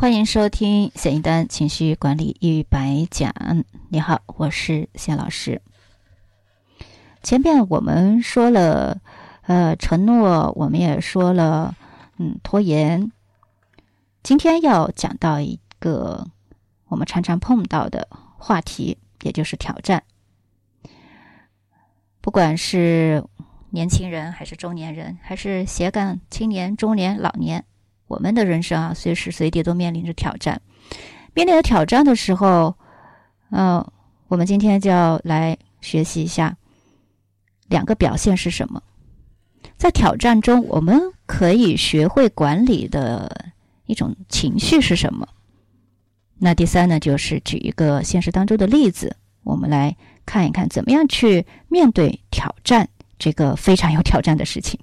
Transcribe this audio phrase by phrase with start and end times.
[0.00, 3.34] 欢迎收听谢一丹情绪管理一百讲。
[3.88, 5.60] 你好，我是谢老师。
[7.24, 9.00] 前面我们说了，
[9.42, 11.74] 呃，承诺，我们也说了，
[12.16, 13.10] 嗯，拖延。
[14.22, 16.28] 今天要讲到一个
[16.86, 18.06] 我们常常碰到的
[18.38, 20.04] 话题，也就是挑战。
[22.20, 23.24] 不管是
[23.70, 27.64] 年轻人，还是中年人，还是斜杠青年、中年、老年。
[28.08, 30.60] 我们的人生啊，随时随地都面临着挑战。
[31.34, 32.74] 面临着挑战的时候，
[33.50, 33.86] 嗯，
[34.26, 36.56] 我们今天就要来学习一下
[37.68, 38.82] 两个表现是什么。
[39.76, 43.52] 在挑战中，我们可以学会管理的
[43.86, 45.28] 一种情绪是什么？
[46.38, 49.94] 那第三呢，就是举一个现实当中的例子，我们来
[50.24, 52.88] 看一看怎么样去面对挑战
[53.18, 54.80] 这个非常有挑战的事情。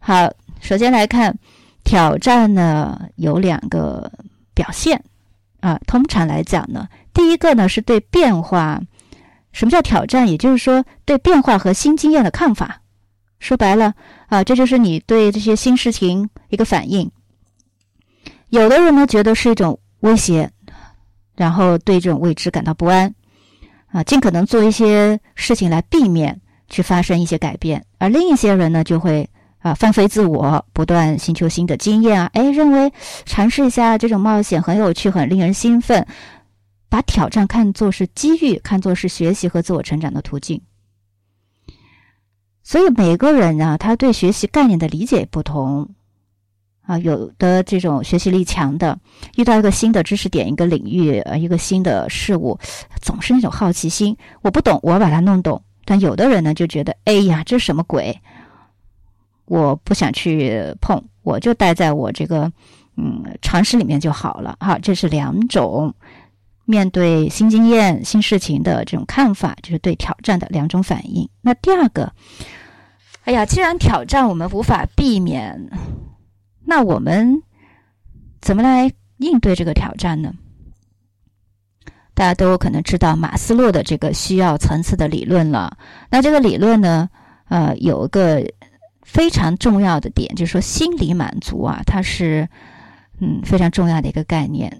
[0.00, 0.30] 好，
[0.60, 1.38] 首先来看。
[1.84, 4.12] 挑战呢有两个
[4.54, 5.02] 表现
[5.60, 8.80] 啊，通常来讲呢，第一个呢是对变化，
[9.52, 10.28] 什么叫挑战？
[10.28, 12.82] 也就是说对变化和新经验的看法。
[13.38, 13.94] 说白了
[14.28, 17.10] 啊，这就是你对这些新事情一个反应。
[18.50, 20.50] 有的人呢觉得是一种威胁，
[21.36, 23.14] 然后对这种未知感到不安
[23.86, 29.28] 啊，尽可能做一些事情来避免去发生一些改变，而另一些人呢就会。
[29.60, 32.30] 啊，放飞自我，不断寻求新的经验啊！
[32.32, 32.90] 哎，认为
[33.26, 36.06] 尝试一下这种冒险很有趣，很令人兴奋，
[36.88, 40.62] 把挑战看作是机遇，看作是学习和自我成长的途径。
[42.62, 45.90] 所以每个人啊，他对学习概念的理解不同
[46.86, 46.96] 啊。
[46.98, 48.98] 有的这种学习力强的，
[49.36, 52.58] 遇到一个新的知识点、一个领域、呃一个新的事物，
[53.02, 55.62] 总是那种好奇心，我不懂，我要把它弄懂。
[55.84, 58.18] 但有的人呢，就觉得，哎呀，这什么鬼？
[59.50, 62.44] 我不想去碰，我就待在我这个
[62.96, 64.78] 嗯常识里面就好了哈。
[64.78, 65.92] 这是两种
[66.66, 71.28] 面对新经验、新事情的这种看法，就是对挑战的两种反应。
[71.42, 72.12] 那第二个，
[73.24, 75.68] 哎呀，既然挑战我们无法避免，
[76.64, 77.42] 那我们
[78.40, 80.32] 怎么来应对这个挑战呢？
[82.14, 85.76] 大家都可能知道马斯洛的这个需要层次的理论了。
[86.08, 87.10] 那这个理论呢，
[87.48, 88.46] 呃，有一个。
[89.02, 92.48] 非常重要的点就是说，心理满足啊，它是
[93.20, 94.78] 嗯非常重要的一个概念。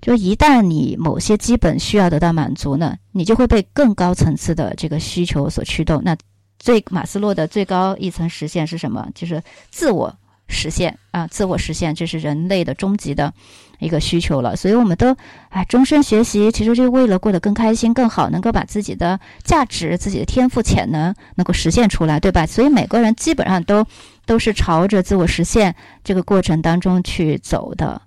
[0.00, 6.02] 就一旦你某些基本需要得到满足呢，你就会被更高层次的这个需求所驱动。
[6.04, 6.16] 那
[6.58, 9.08] 最马斯洛的最高一层实现是什么？
[9.14, 10.16] 就是自我。
[10.52, 13.32] 实现啊，自我实现，这是人类的终极的
[13.80, 14.54] 一个需求了。
[14.54, 15.16] 所以，我们都
[15.48, 22.46] 哎，终身学习，其实就为了过得更开心、更好，能够把自己的价值、自己的天赋潜能能够实现出来，对吧？
[22.46, 23.84] 所以，每个人基本上都
[24.24, 25.74] 都是朝着自我实现
[26.04, 28.00] 这个过程当中去走的。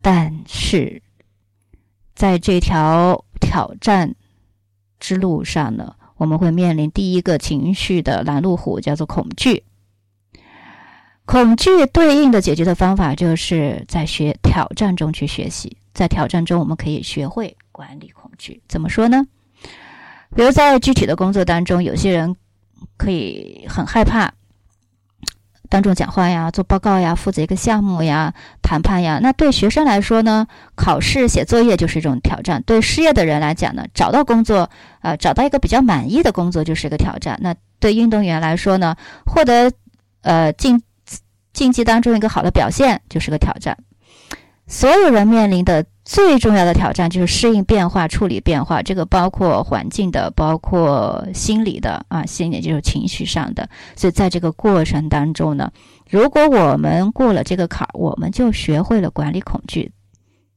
[0.00, 1.02] 但是，
[2.14, 4.14] 在这条挑战
[5.00, 9.64] 之路上呢，我们会面临第一个情绪的拦路虎，叫做恐惧。
[11.26, 15.76] 恐惧对应的解决的方法，就是在学挑战中去学习。
[15.94, 18.60] 在挑战中，我们可以学会管理恐惧。
[18.68, 19.24] 怎么说呢？
[20.34, 22.34] 比如在具体的工作当中，有些人
[22.96, 24.32] 可以很害怕
[25.68, 29.20] 当众讲话呀、做报告呀、负责一个项目呀、谈判呀。
[29.22, 34.68] 那对学生来说呢，考试、写作业就是一种挑战；对失业的人来讲呢，找到工作，
[35.00, 37.38] 呃，找到一个比较满意的工作就是一个挑战。
[37.40, 39.72] 那对运动员来说呢，获得
[40.22, 40.82] 呃进
[41.54, 43.78] 竞技当中一个好的表现就是个挑战。
[44.66, 48.82] 所有人面临的最重要的挑战就是适应变化、处理变化。
[48.82, 53.68] 这个包括环境的，包括心理的啊，心理就是情绪上的。
[53.94, 55.70] 所以在这个过程当中呢，
[56.08, 59.92] 如果我们过了这个坎儿，我们就学会了管理恐惧。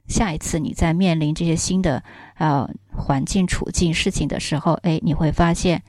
[0.07, 2.01] 下一次你在面临这些新的
[2.35, 5.83] 啊环境、处境、事情的时候，哎，你会发现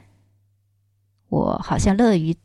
[1.29, 2.37] 我好像乐于。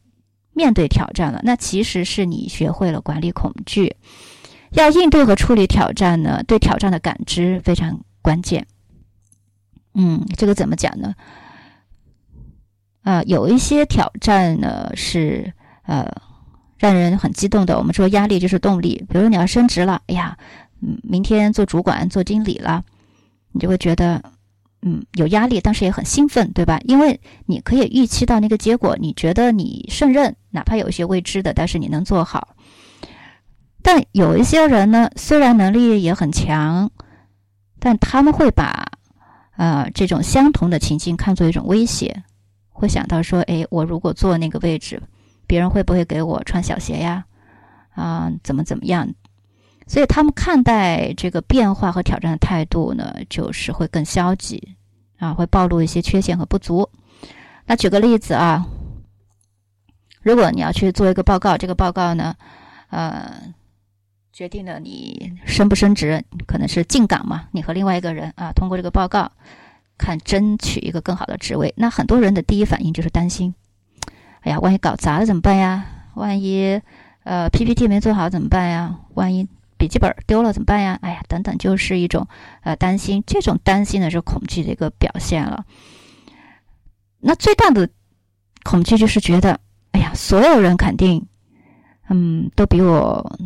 [0.54, 3.96] 面对挑战了，那其实是你学会了管理恐惧。
[4.72, 8.66] 要应对和处理挑战呢，对挑战的感知非常关键。
[9.94, 11.14] 嗯，这个怎么讲呢？
[13.04, 15.54] 啊，有一些挑战呢是
[15.86, 16.10] 呃
[16.78, 17.78] 让人很激动的。
[17.78, 20.38] 我们说压力就是动力，比如你要升职了，哎呀，
[20.82, 22.84] 嗯，明天做主管、做经理了，
[23.52, 24.33] 你就会觉得。
[24.86, 26.78] 嗯，有压力，但是也很兴奋，对吧？
[26.84, 32.56] 因为你可以预期到那个结果，你觉得你胜任，哪怕有一些未知的，但是你能做好。
[33.82, 36.92] 但有一些人呢，虽然能力也很强，
[37.80, 38.86] 但他们会把
[39.56, 42.24] 呃这种相同的情境看作一种威胁，
[42.70, 45.02] 会想到说：哎，我如果坐那个位置，
[45.48, 47.26] 别人会不会给我穿小鞋呀？
[47.96, 49.08] 啊，怎么怎么样？
[49.86, 54.76] 所以他们看待这个变化和挑战的态度呢，就是会更消极
[55.20, 56.90] 啊，会暴露一些缺陷和不足。
[57.66, 58.66] 那举个例子啊，
[60.22, 62.36] 如果你要去做一个报告，这个报告呢，
[62.90, 63.54] 呃，
[64.32, 69.32] 决定了你升不升职，可能是进岗嘛，你和另外一个人啊，通过这个报告
[69.98, 73.54] 看争取一个更好的职位，那很多人的第一反应就是担心，
[74.42, 75.86] 哎呀，万一搞砸了怎么办呀？
[76.16, 76.82] 万一
[77.24, 79.00] 呃 PPT 没做好怎么办呀？
[79.14, 79.48] 万一
[79.84, 80.98] 笔记本丢了怎么办呀？
[81.02, 82.26] 哎呀，等等，就是一种
[82.62, 83.22] 呃担心。
[83.28, 85.66] 这种担心呢是恐惧的一个表现了。
[87.20, 87.90] 那最大的
[88.64, 89.60] 恐惧就是觉得，
[89.92, 91.28] 哎呀，所有人肯定
[92.08, 93.38] 嗯都比我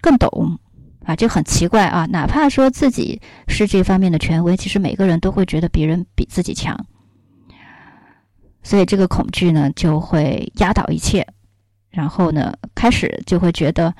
[0.00, 0.58] 更懂
[1.04, 2.06] 啊，就很奇怪啊。
[2.06, 6.86] 哪怕说自己是这方面的权威，其实每个人都会觉得别人比自己强。
[8.62, 11.26] 所以这个恐惧呢就会压倒一切，
[11.90, 13.94] 然后呢开始就会觉得。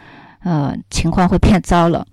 [0.44, 2.06] 呃，情况会变糟了。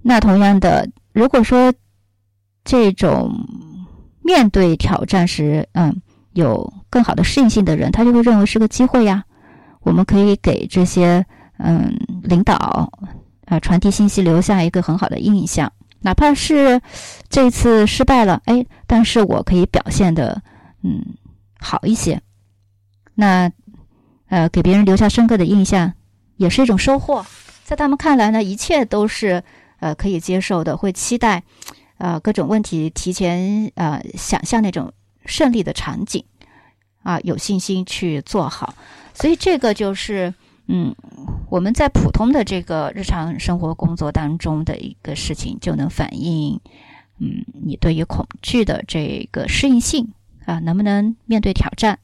[0.00, 1.74] 那同样的，如果说
[2.64, 3.34] 这种
[4.22, 6.00] 面对挑战时，嗯，
[6.32, 9.24] 有更好的适应性的人，他就会认为是个机会呀。
[9.80, 11.24] 我们可以给这些
[11.58, 12.90] 嗯领导
[13.46, 15.72] 啊传递信息，留下一个很好的印象。
[16.00, 16.80] 哪怕是
[17.28, 20.40] 这次失败了，哎，但是我可以表现的
[20.82, 21.04] 嗯
[21.58, 22.22] 好一些。
[23.14, 23.50] 那。
[24.28, 25.92] 呃，给别人留下深刻的印象，
[26.36, 27.24] 也是一种收获。
[27.64, 29.42] 在他们看来呢，一切都是
[29.80, 31.42] 呃可以接受的，会期待，
[31.98, 34.92] 呃各种问题提前呃想象那种
[35.26, 36.24] 胜利的场景，
[37.02, 38.74] 啊有信心去做好。
[39.14, 40.32] 所以这个就是
[40.66, 40.94] 嗯
[41.50, 46.60] 我们在普通的这个日常生活工作当中的一个事情，就能反映
[47.18, 50.12] 嗯你对于恐惧的这个适应性
[50.46, 51.98] 啊，能不能面对挑战。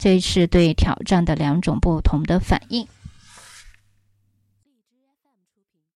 [0.00, 2.88] 这是对挑战的两种不同的反应。